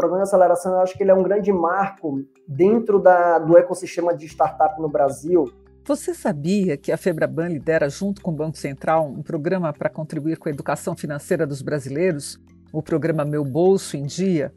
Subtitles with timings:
[0.00, 4.16] programa de aceleração, eu acho que ele é um grande marco dentro da, do ecossistema
[4.16, 5.52] de startup no Brasil.
[5.84, 10.38] Você sabia que a Febraban lidera, junto com o Banco Central, um programa para contribuir
[10.38, 12.38] com a educação financeira dos brasileiros,
[12.72, 14.54] o programa Meu Bolso em Dia?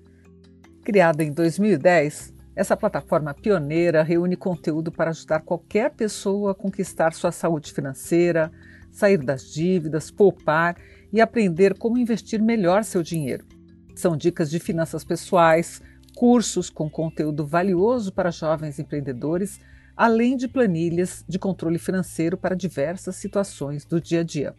[0.83, 7.31] Criada em 2010, essa plataforma pioneira reúne conteúdo para ajudar qualquer pessoa a conquistar sua
[7.31, 8.49] saúde financeira,
[8.91, 10.77] sair das dívidas, poupar
[11.11, 13.45] e aprender como investir melhor seu dinheiro.
[14.03, 15.81] São dicas de finanças pessoais,
[16.13, 19.61] cursos com conteúdo valioso para jovens empreendedores,
[19.95, 24.53] além de planilhas de controle financeiro para diversas situações do dia a dia.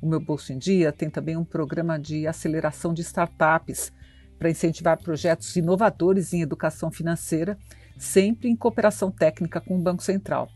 [0.00, 3.92] O Meu Bolso em Dia tem também um programa de aceleração de startups
[4.38, 7.58] para incentivar projetos inovadores em educação financeira,
[7.98, 10.48] sempre em cooperação técnica com o Banco Central.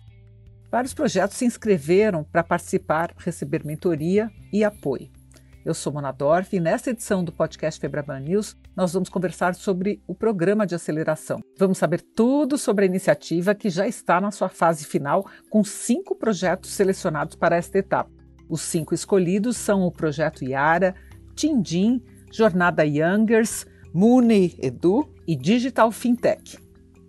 [0.71, 5.20] Vários projetos se inscreveram para participar, receber mentoria e apoio.
[5.63, 10.03] Eu sou Mona Dorf e nesta edição do podcast Febraban News nós vamos conversar sobre
[10.07, 11.41] o programa de aceleração.
[11.59, 16.15] Vamos saber tudo sobre a iniciativa que já está na sua fase final com cinco
[16.15, 18.11] projetos selecionados para esta etapa.
[18.49, 20.95] Os cinco escolhidos são o Projeto Yara,
[21.35, 22.03] Tindim,
[22.33, 26.59] Jornada Youngers, Muni Edu e Digital Fintech.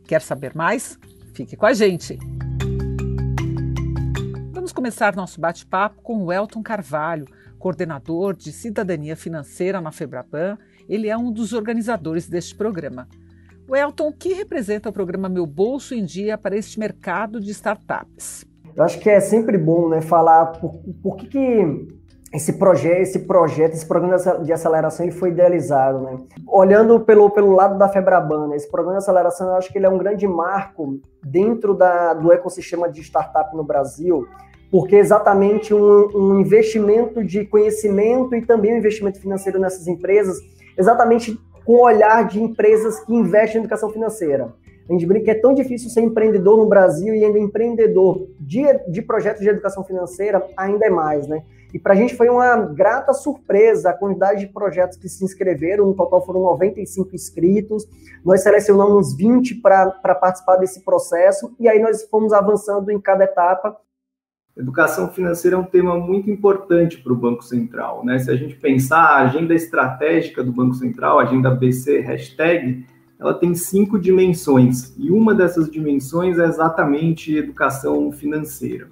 [0.06, 1.00] Quer saber mais?
[1.34, 2.20] Fique com a gente!
[4.52, 7.26] Vamos começar nosso bate-papo com o Elton Carvalho,
[7.62, 10.58] coordenador de Cidadania Financeira na Febraban.
[10.90, 13.08] Ele é um dos organizadores deste programa.
[13.70, 17.52] O Elton, o que representa o programa Meu Bolso em Dia para este mercado de
[17.52, 18.44] startups?
[18.76, 21.88] Eu acho que é sempre bom né, falar por, por que, que
[22.34, 26.18] esse projeto, esse projeto, esse programa de aceleração ele foi idealizado, né?
[26.48, 29.86] Olhando pelo, pelo lado da Febraban, né, esse programa de aceleração, eu acho que ele
[29.86, 34.26] é um grande marco dentro da, do ecossistema de startup no Brasil,
[34.72, 40.38] porque é exatamente um, um investimento de conhecimento e também um investimento financeiro nessas empresas,
[40.78, 44.54] exatamente com o olhar de empresas que investem em educação financeira.
[44.90, 48.64] A gente brinca que é tão difícil ser empreendedor no Brasil e ainda empreendedor de,
[48.90, 51.44] de projetos de educação financeira ainda é mais, né?
[51.74, 55.86] E para a gente foi uma grata surpresa a quantidade de projetos que se inscreveram,
[55.86, 57.88] no total foram 95 inscritos,
[58.26, 63.78] nós selecionamos 20 para participar desse processo, e aí nós fomos avançando em cada etapa.
[64.56, 68.04] Educação financeira é um tema muito importante para o Banco Central.
[68.06, 68.20] Né?
[68.20, 72.86] Se a gente pensar a agenda estratégica do Banco Central, agenda BC, hashtag,
[73.18, 78.90] ela tem cinco dimensões, e uma dessas dimensões é exatamente educação financeira.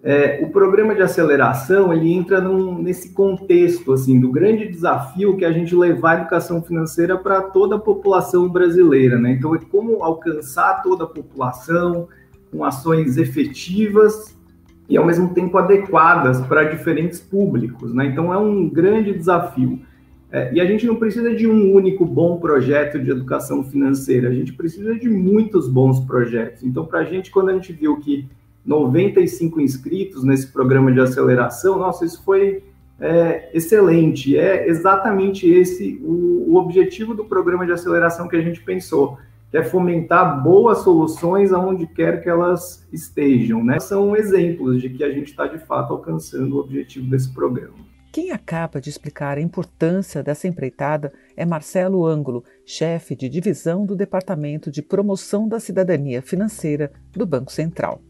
[0.00, 5.44] É, o programa de aceleração ele entra num, nesse contexto assim do grande desafio que
[5.44, 9.32] é a gente levar a educação financeira para toda a população brasileira, né?
[9.32, 12.06] Então é como alcançar toda a população
[12.52, 14.37] com ações efetivas
[14.88, 18.06] e ao mesmo tempo adequadas para diferentes públicos, né?
[18.06, 19.80] Então é um grande desafio.
[20.30, 24.34] É, e a gente não precisa de um único bom projeto de educação financeira, a
[24.34, 26.62] gente precisa de muitos bons projetos.
[26.62, 28.26] Então, para a gente, quando a gente viu que
[28.64, 32.62] 95 inscritos nesse programa de aceleração, nossa, isso foi
[33.00, 34.36] é, excelente.
[34.36, 39.18] É exatamente esse o, o objetivo do programa de aceleração que a gente pensou,
[39.50, 43.64] que é fomentar boas soluções aonde quer que elas estejam.
[43.64, 43.80] Né?
[43.80, 47.88] São exemplos de que a gente está, de fato, alcançando o objetivo desse programa.
[48.10, 53.94] Quem acaba de explicar a importância dessa empreitada é Marcelo Ângulo, chefe de divisão do
[53.94, 58.00] Departamento de Promoção da Cidadania Financeira do Banco Central.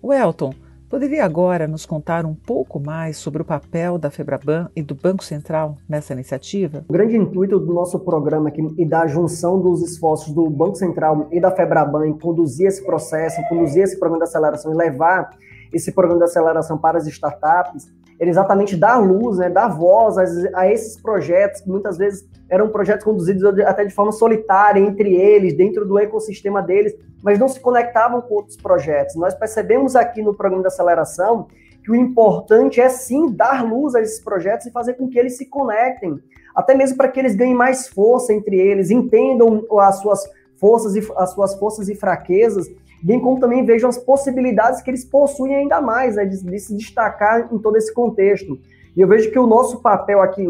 [0.00, 0.54] O Elton,
[0.92, 5.24] poderia agora nos contar um pouco mais sobre o papel da Febraban e do Banco
[5.24, 6.84] Central nessa iniciativa?
[6.86, 11.28] O grande intuito do nosso programa aqui e da junção dos esforços do Banco Central
[11.32, 15.30] e da Febraban em conduzir esse processo, em conduzir esse programa de aceleração e levar
[15.72, 20.24] esse programa de aceleração para as startups era exatamente dar luz, né, dar voz a,
[20.60, 25.54] a, esses projetos, que muitas vezes eram projetos conduzidos até de forma solitária entre eles,
[25.54, 29.16] dentro do ecossistema deles, mas não se conectavam com outros projetos.
[29.16, 31.46] Nós percebemos aqui no programa de aceleração
[31.82, 35.36] que o importante é sim dar luz a esses projetos e fazer com que eles
[35.36, 36.18] se conectem,
[36.54, 40.22] até mesmo para que eles ganhem mais força entre eles, entendam as suas
[40.56, 42.68] forças e as suas forças e fraquezas
[43.02, 46.74] bem como também vejam as possibilidades que eles possuem ainda mais, né, de, de, se
[46.76, 48.58] destacar em todo esse contexto.
[48.96, 50.46] E eu vejo que o nosso papel aqui,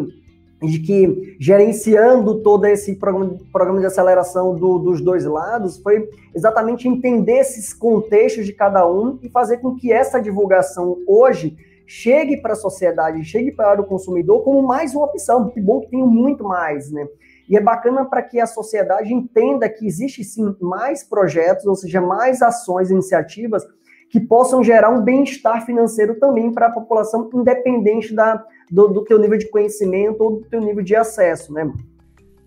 [0.61, 6.87] de que gerenciando todo esse programa, programa de aceleração do, dos dois lados, foi exatamente
[6.87, 11.57] entender esses contextos de cada um e fazer com que essa divulgação hoje
[11.87, 15.51] chegue para a sociedade, chegue para o consumidor como mais uma opção.
[15.51, 17.07] Que bom que tem muito mais, né?
[17.49, 22.01] E é bacana para que a sociedade entenda que existe sim mais projetos, ou seja,
[22.01, 23.65] mais ações, iniciativas
[24.13, 29.19] que possam gerar um bem-estar financeiro também para a população, independente da, do, do teu
[29.19, 31.73] nível de conhecimento ou do teu nível de acesso, né?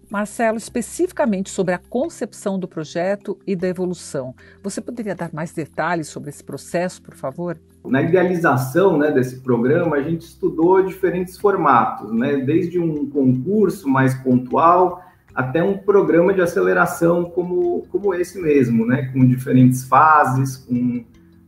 [0.07, 6.07] Marcelo, especificamente sobre a concepção do projeto e da evolução, você poderia dar mais detalhes
[6.07, 7.59] sobre esse processo, por favor?
[7.89, 14.13] Na idealização né, desse programa, a gente estudou diferentes formatos, né, desde um concurso mais
[14.15, 15.01] pontual
[15.33, 21.03] até um programa de aceleração como, como esse mesmo, né, com diferentes fases, com,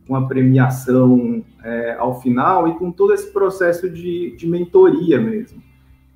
[0.06, 5.62] com a premiação é, ao final e com todo esse processo de, de mentoria mesmo.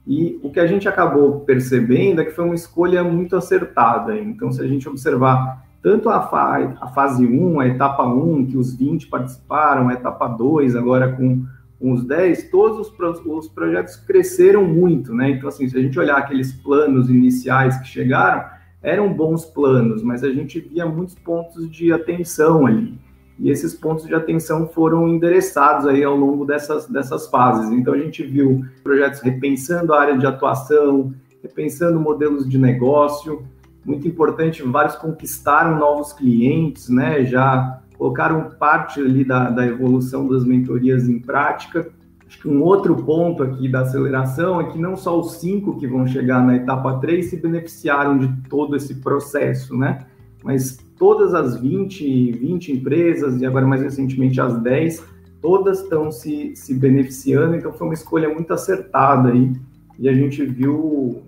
[0.07, 4.19] E o que a gente acabou percebendo é que foi uma escolha muito acertada.
[4.19, 8.57] Então, se a gente observar tanto a, fa a fase 1, a etapa 1, que
[8.57, 11.45] os 20 participaram, a etapa 2, agora com,
[11.79, 15.31] com os 10, todos os, pro os projetos cresceram muito, né?
[15.31, 18.45] Então, assim, se a gente olhar aqueles planos iniciais que chegaram,
[18.83, 22.99] eram bons planos, mas a gente via muitos pontos de atenção ali
[23.43, 27.73] e esses pontos de atenção foram endereçados aí ao longo dessas, dessas fases.
[27.73, 31.13] Então a gente viu projetos repensando a área de atuação,
[31.43, 33.43] repensando modelos de negócio.
[33.85, 37.25] Muito importante, vários conquistaram novos clientes, né?
[37.25, 41.89] Já colocaram parte ali da, da evolução das mentorias em prática.
[42.27, 45.87] Acho que um outro ponto aqui da aceleração é que não só os cinco que
[45.87, 50.07] vão chegar na etapa 3 se beneficiaram de todo esse processo, né?
[50.43, 55.05] Mas todas as 20, 20 empresas, e agora mais recentemente as 10,
[55.41, 59.53] todas estão se, se beneficiando, então foi uma escolha muito acertada aí,
[59.99, 61.23] e a gente viu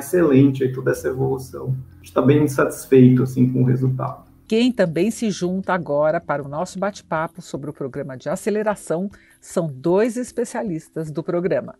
[0.00, 1.74] excelente aí toda essa evolução.
[2.02, 4.24] Está bem satisfeito assim, com o resultado.
[4.48, 9.08] Quem também se junta agora para o nosso bate-papo sobre o programa de aceleração
[9.40, 11.76] são dois especialistas do programa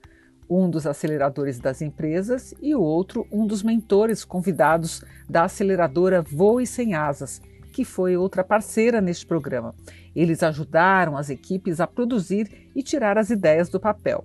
[0.50, 6.66] um dos aceleradores das empresas e o outro um dos mentores convidados da aceleradora Voe
[6.66, 7.40] Sem Asas,
[7.73, 9.73] que foi outra parceira neste programa.
[10.14, 14.25] Eles ajudaram as equipes a produzir e tirar as ideias do papel.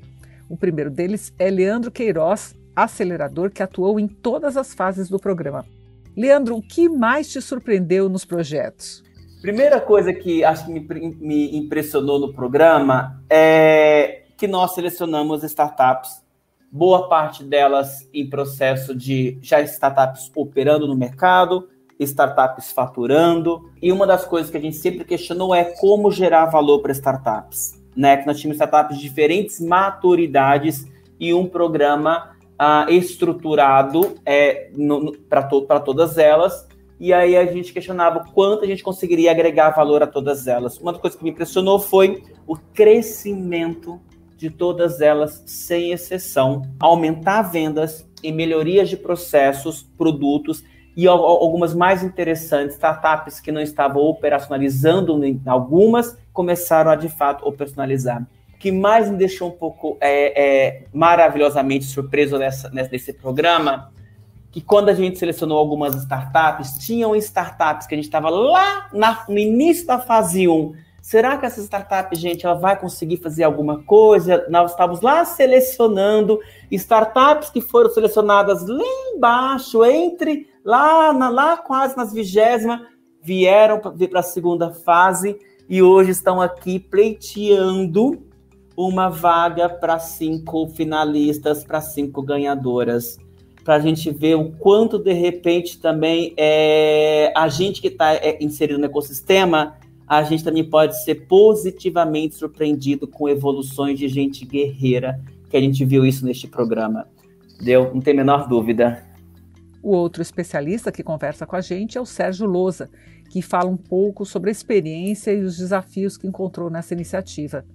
[0.50, 5.66] O primeiro deles é Leandro Queiroz, acelerador que atuou em todas as fases do programa.
[6.16, 9.04] Leandro, o que mais te surpreendeu nos projetos?
[9.42, 10.80] Primeira coisa que acho que me,
[11.20, 16.24] me impressionou no programa é que nós selecionamos startups,
[16.72, 21.70] boa parte delas em processo de já startups operando no mercado,
[22.00, 23.70] startups faturando.
[23.82, 27.82] E uma das coisas que a gente sempre questionou é como gerar valor para startups.
[27.96, 28.18] Né?
[28.18, 30.86] Que nós tínhamos startups de diferentes maturidades
[31.20, 34.72] e um programa uh, estruturado é,
[35.30, 36.68] para to todas elas.
[37.00, 40.78] E aí a gente questionava quanto a gente conseguiria agregar valor a todas elas.
[40.78, 44.00] Uma das coisas que me impressionou foi o crescimento
[44.38, 50.64] de todas elas, sem exceção, aumentar vendas e melhorias de processos, produtos
[50.96, 58.26] e algumas mais interessantes, startups que não estavam operacionalizando, algumas começaram a de fato operacionalizar.
[58.60, 63.92] Que mais me deixou um pouco é, é, maravilhosamente surpreso nessa, nesse programa,
[64.52, 69.26] que quando a gente selecionou algumas startups, tinham startups que a gente estava lá na,
[69.28, 70.74] no início da fase 1,
[71.06, 74.44] Será que essa startup, gente, ela vai conseguir fazer alguma coisa?
[74.50, 76.40] Nós estávamos lá selecionando
[76.72, 82.82] startups que foram selecionadas lá embaixo, entre lá, na, lá quase nas vigésimas,
[83.22, 88.26] vieram para a segunda fase e hoje estão aqui pleiteando
[88.76, 93.18] uma vaga para cinco finalistas, para cinco ganhadoras.
[93.64, 98.38] Para a gente ver o quanto, de repente, também é, a gente que está é,
[98.42, 99.76] inserido no ecossistema
[100.08, 105.84] a gente também pode ser positivamente surpreendido com evoluções de gente guerreira, que a gente
[105.84, 107.08] viu isso neste programa.
[107.60, 107.92] Deu?
[107.94, 109.04] Não tem a menor dúvida.
[109.82, 112.90] O outro especialista que conversa com a gente é o Sérgio Lousa,
[113.30, 117.66] que fala um pouco sobre a experiência e os desafios que encontrou nessa iniciativa.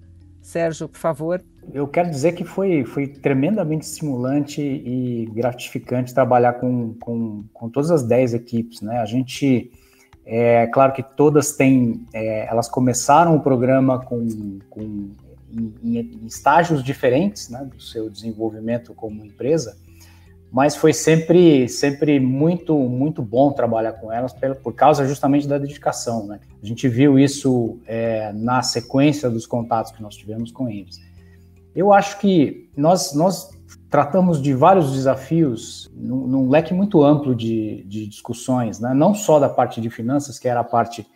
[0.41, 1.43] Sérgio, por favor.
[1.73, 7.91] Eu quero dizer que foi, foi tremendamente estimulante e gratificante trabalhar com, com, com todas
[7.91, 8.81] as 10 equipes.
[8.81, 8.97] Né?
[8.99, 9.71] A gente
[10.25, 15.11] é claro que todas têm, é, elas começaram o programa com, com
[15.51, 19.77] em, em, estágios diferentes, né, do seu desenvolvimento como empresa,
[20.51, 26.27] mas foi sempre, sempre muito, muito bom trabalhar com elas por, causa justamente da dedicação,
[26.27, 26.41] né?
[26.61, 30.99] A gente viu isso é, na sequência dos contatos que nós tivemos com eles.
[31.73, 33.49] Eu acho que nós, nós
[33.89, 38.93] tratamos de vários desafios num, num leque muito amplo de, de discussões, né?
[38.93, 41.07] não só da parte de finanças, que era a parte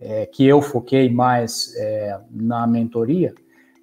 [0.00, 3.34] é, que eu foquei mais é, na mentoria,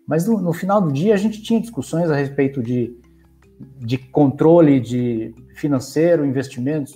[0.08, 2.98] mas no, no, final do dia a gente tinha discussões a respeito de,
[3.60, 6.96] de controle de financeiro, investimentos,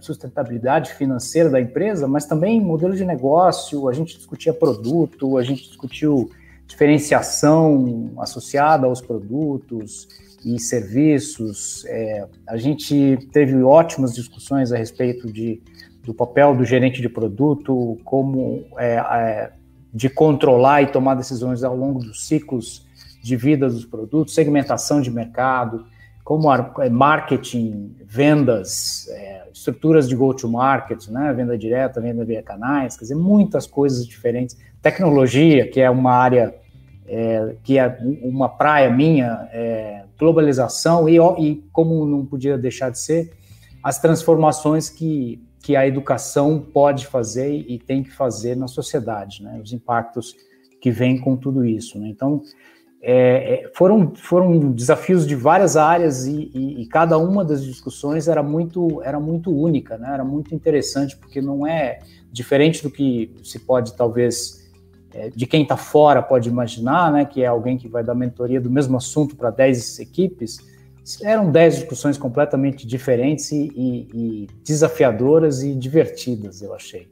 [0.00, 5.64] sustentabilidade financeira da empresa, mas também modelo de negócio, a gente discutia produto, a gente
[5.64, 6.30] discutiu
[6.66, 10.08] diferenciação associada aos produtos
[10.44, 11.84] e serviços.
[11.86, 15.60] É, a gente teve ótimas discussões a respeito de,
[16.02, 19.52] do papel do gerente de produto, como é, é,
[19.92, 22.86] de controlar e tomar decisões ao longo dos ciclos
[23.22, 25.86] de vida dos produtos, segmentação de mercado,
[26.24, 33.04] como é, marketing, vendas, é, estruturas de go-to-market, né, venda direta, venda via canais, quer
[33.04, 34.56] dizer, muitas coisas diferentes.
[34.80, 36.54] Tecnologia, que é uma área,
[37.06, 42.98] é, que é uma praia minha, é, globalização e, e, como não podia deixar de
[42.98, 43.32] ser,
[43.82, 49.60] as transformações que, que a educação pode fazer e tem que fazer na sociedade, né,
[49.62, 50.36] os impactos
[50.80, 51.98] que vêm com tudo isso.
[51.98, 52.08] Né?
[52.08, 52.42] Então,
[53.04, 58.28] é, é, foram, foram desafios de várias áreas e, e, e, cada uma das discussões
[58.28, 60.14] era muito, era muito única, né?
[60.14, 61.98] era muito interessante, porque não é
[62.30, 64.70] diferente do que se pode, talvez,
[65.12, 67.24] é, de quem está fora pode imaginar, né?
[67.24, 70.58] que é alguém que vai dar mentoria do mesmo assunto para 10 equipes.
[71.24, 73.66] Eram 10 discussões completamente diferentes e,
[74.14, 77.11] e desafiadoras e divertidas, eu achei.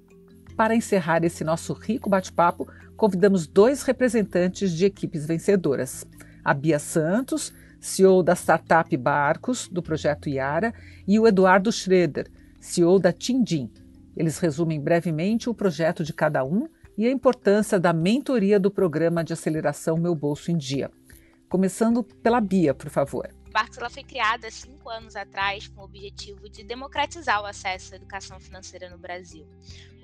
[0.61, 6.07] Para encerrar esse nosso rico bate-papo, convidamos dois representantes de equipes vencedoras.
[6.45, 7.50] A Bia Santos,
[7.81, 10.75] CEO da startup Barcos, do projeto Iara,
[11.09, 13.71] e o Eduardo Schroeder, CEO da Tindim.
[14.14, 19.25] Eles resumem brevemente o projeto de cada um e a importância da mentoria do programa
[19.25, 20.90] de aceleração Meu Bolso em Dia.
[21.49, 23.31] Começando pela Bia, por favor.
[23.50, 27.92] Barcos ela foi criada há cinco anos atrás com o objetivo de democratizar o acesso
[27.92, 29.47] à educação financeira no Brasil.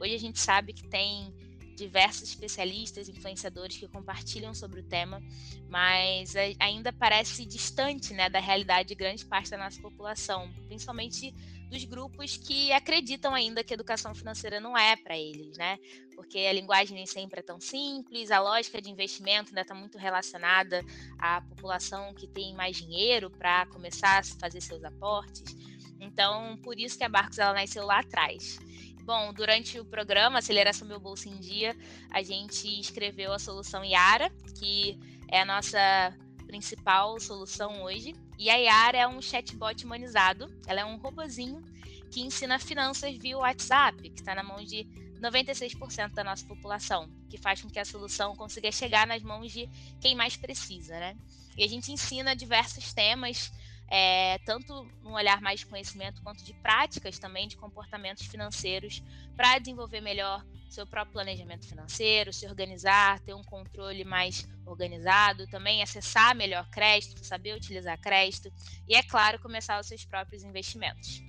[0.00, 1.32] Hoje a gente sabe que tem
[1.76, 5.22] diversos especialistas, influenciadores que compartilham sobre o tema,
[5.68, 11.34] mas ainda parece distante né, da realidade de grande parte da nossa população, principalmente
[11.68, 15.78] dos grupos que acreditam ainda que educação financeira não é para eles, né?
[16.14, 19.98] Porque a linguagem nem sempre é tão simples, a lógica de investimento ainda está muito
[19.98, 20.82] relacionada
[21.18, 25.56] à população que tem mais dinheiro para começar a fazer seus aportes.
[26.00, 28.58] Então, por isso que a Barcos ela nasceu lá atrás.
[29.02, 31.76] Bom, durante o programa Aceleração Meu Bolso em Dia,
[32.10, 36.12] a gente escreveu a solução Yara, que é a nossa
[36.46, 38.14] principal solução hoje.
[38.38, 41.62] E a Yara é um chatbot humanizado, ela é um robozinho
[42.10, 44.86] que ensina finanças via WhatsApp, que está na mão de
[45.20, 49.68] 96% da nossa população, que faz com que a solução consiga chegar nas mãos de
[50.00, 51.16] quem mais precisa, né?
[51.56, 53.50] E a gente ensina diversos temas
[53.88, 59.02] é, tanto num olhar mais de conhecimento quanto de práticas também de comportamentos financeiros
[59.36, 65.82] para desenvolver melhor seu próprio planejamento financeiro, se organizar, ter um controle mais organizado, também
[65.82, 68.52] acessar melhor crédito, saber utilizar crédito
[68.88, 71.22] e, é claro, começar os seus próprios investimentos.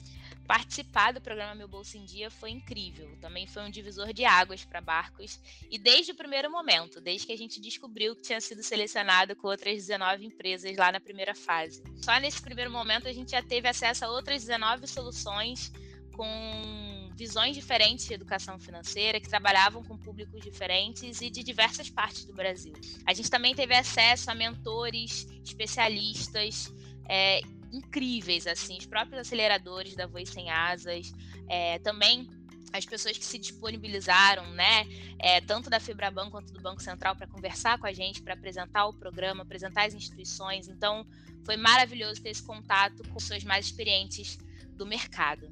[0.48, 3.18] Participar do programa Meu Bolso em Dia foi incrível.
[3.20, 5.42] Também foi um divisor de águas para barcos.
[5.70, 9.50] E desde o primeiro momento, desde que a gente descobriu que tinha sido selecionado com
[9.50, 11.84] outras 19 empresas lá na primeira fase.
[12.01, 15.70] Só nesse primeiro momento a gente já teve acesso a outras 19 soluções
[16.16, 22.24] com visões diferentes de educação financeira, que trabalhavam com públicos diferentes e de diversas partes
[22.25, 22.74] do Brasil.
[23.06, 26.74] A gente também teve acesso a mentores, especialistas
[27.10, 31.12] é, incríveis, assim, os próprios aceleradores da Voz Sem Asas,
[31.50, 32.27] é, também
[32.74, 34.86] as pessoas que se disponibilizaram, né,
[35.19, 38.86] é, tanto da Fibraban quanto do Banco Central, para conversar com a gente, para apresentar
[38.88, 40.67] o programa, apresentar as instituições.
[40.67, 41.05] Então,
[41.45, 44.38] foi maravilhoso ter esse contato com pessoas mais experientes
[44.74, 45.51] do mercado.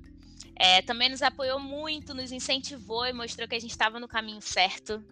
[0.57, 4.41] É, também nos apoiou muito, nos incentivou e mostrou que a gente estava no caminho
[4.41, 5.03] certo.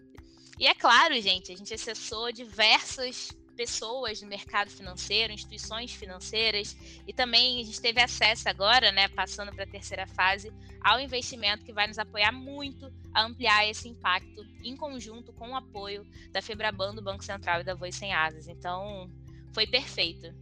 [0.58, 7.12] E é claro, gente, a gente acessou diversos pessoas no mercado financeiro, instituições financeiras, e
[7.12, 11.72] também a gente teve acesso agora, né, passando para a terceira fase, ao investimento que
[11.72, 16.94] vai nos apoiar muito a ampliar esse impacto em conjunto com o apoio da Febraban,
[16.94, 18.48] do Banco Central e da Voz Sem Asas.
[18.48, 19.08] Então,
[19.52, 20.34] foi perfeito.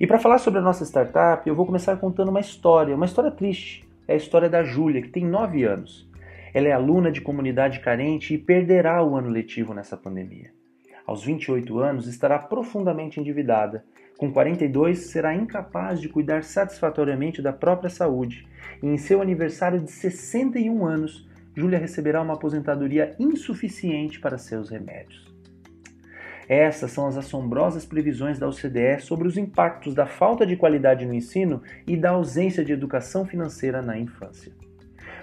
[0.00, 3.30] E para falar sobre a nossa startup, eu vou começar contando uma história, uma história
[3.30, 3.86] triste.
[4.08, 6.08] É a história da Júlia, que tem 9 anos.
[6.52, 10.52] Ela é aluna de comunidade carente e perderá o ano letivo nessa pandemia.
[11.06, 13.84] Aos 28 anos, estará profundamente endividada.
[14.16, 18.46] Com 42, será incapaz de cuidar satisfatoriamente da própria saúde.
[18.82, 25.32] E em seu aniversário de 61 anos, Júlia receberá uma aposentadoria insuficiente para seus remédios.
[26.48, 31.14] Essas são as assombrosas previsões da OCDE sobre os impactos da falta de qualidade no
[31.14, 34.52] ensino e da ausência de educação financeira na infância.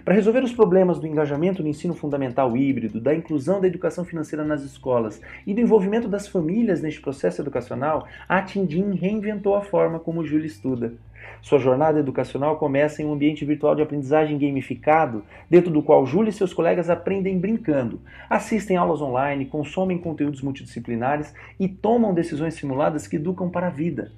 [0.04, 4.44] Para resolver os problemas do engajamento no ensino fundamental híbrido, da inclusão da educação financeira
[4.44, 10.00] nas escolas e do envolvimento das famílias neste processo educacional, a Tindim reinventou a forma
[10.00, 10.94] como o Júlio estuda.
[11.40, 16.30] Sua jornada educacional começa em um ambiente virtual de aprendizagem gamificado, dentro do qual Júlio
[16.30, 23.06] e seus colegas aprendem brincando, assistem aulas online, consomem conteúdos multidisciplinares e tomam decisões simuladas
[23.06, 24.12] que educam para a vida.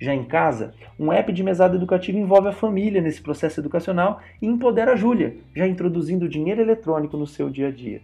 [0.00, 4.46] Já em casa, um app de mesada educativa envolve a família nesse processo educacional e
[4.46, 8.00] empodera a Júlia, já introduzindo dinheiro eletrônico no seu dia a dia.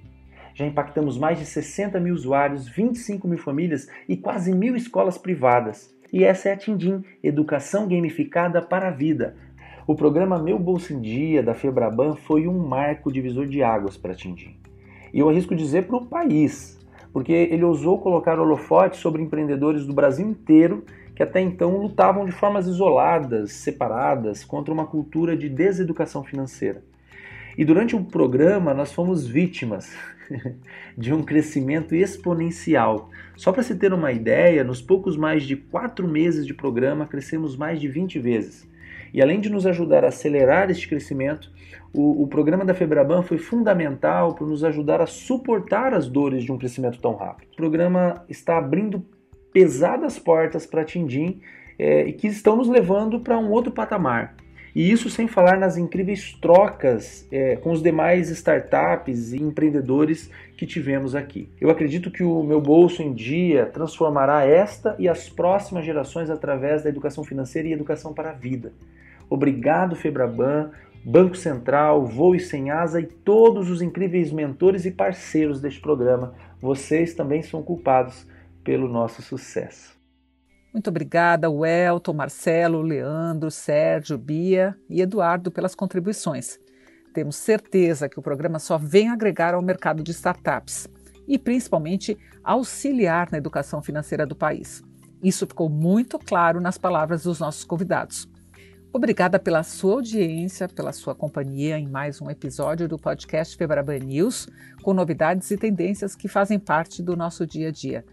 [0.55, 5.91] Já impactamos mais de 60 mil usuários, 25 mil famílias e quase mil escolas privadas.
[6.13, 9.35] E essa é a Tindim, Educação Gamificada para a Vida.
[9.87, 14.13] O programa Meu Bolso em Dia, da Febraban, foi um marco divisor de águas para
[14.13, 14.57] a Tindim.
[15.15, 16.79] E eu arrisco dizer para o país,
[17.11, 20.85] porque ele ousou colocar holofote sobre empreendedores do Brasil inteiro
[21.17, 26.85] que até então lutavam de formas isoladas, separadas, contra uma cultura de deseducação financeira.
[27.57, 29.97] E durante o programa nós fomos vítimas
[30.97, 33.09] de um crescimento exponencial.
[33.35, 37.57] Só para se ter uma ideia, nos poucos mais de quatro meses de programa crescemos
[37.57, 38.69] mais de 20 vezes.
[39.15, 41.51] E além de nos ajudar a acelerar este crescimento,
[41.95, 46.53] o, o programa da Febraban foi fundamental para nos ajudar a suportar as dores de
[46.53, 47.49] um crescimento tão rápido.
[47.55, 49.03] O programa está abrindo
[49.57, 51.41] pesadas portas para Tindim
[51.79, 54.35] é, e que estão nos levando para um outro patamar.
[54.75, 60.67] E isso sem falar nas incríveis trocas é, com os demais startups e empreendedores que
[60.67, 61.49] tivemos aqui.
[61.59, 66.83] Eu acredito que o meu bolso em dia transformará esta e as próximas gerações através
[66.83, 68.75] da educação financeira e educação para a vida.
[69.31, 70.71] Obrigado, Febraban,
[71.03, 76.35] Banco Central, Voe Sem Asa e todos os incríveis mentores e parceiros deste programa.
[76.61, 78.27] Vocês também são culpados
[78.67, 79.97] pelo nosso sucesso.
[80.73, 86.59] Muito obrigada, Welton, Marcelo, Leandro, Sérgio, Bia e Eduardo pelas contribuições.
[87.15, 90.89] Temos certeza que o programa só vem agregar ao mercado de startups
[91.29, 94.83] e, principalmente, auxiliar na educação financeira do país.
[95.23, 98.29] Isso ficou muito claro nas palavras dos nossos convidados.
[98.93, 104.49] Obrigada pela sua audiência, pela sua companhia em mais um episódio do podcast Febraban News,
[104.83, 108.05] com novidades e tendências que fazem parte do nosso dia a dia.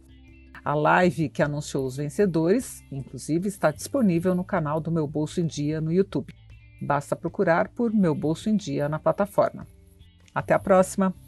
[0.64, 5.48] A live que anunciou os vencedores, inclusive, está disponível no canal do Meu Bolso em
[5.48, 6.32] Dia no YouTube.
[6.82, 9.66] Basta procurar por Meu Bolso em Dia na plataforma.
[10.36, 11.27] Até a próxima!